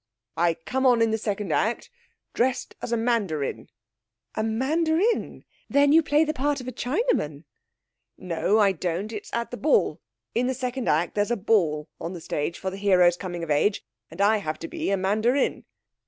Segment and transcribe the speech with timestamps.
[0.35, 1.91] 'I come on in the second act,
[2.33, 3.69] dressed as a mandarin.'
[4.35, 5.45] 'A mandarin!
[5.69, 7.43] Then you play the part of a Chinaman?'
[8.17, 9.13] 'No, I don't.
[9.13, 10.01] It's at the ball.
[10.33, 13.51] In the second act, there's a ball on the stage for the hero's coming of
[13.51, 15.65] age and I have to be a mandarin.'